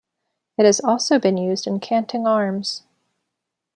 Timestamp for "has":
0.65-0.79